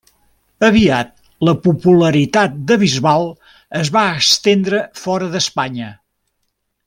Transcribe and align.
Aviat 0.67 1.11
la 1.49 1.53
popularitat 1.67 2.55
de 2.71 2.77
Bisbal 2.85 3.29
es 3.81 3.93
va 3.97 4.07
estendre 4.23 4.81
fora 5.03 5.29
d'Espanya. 5.37 5.93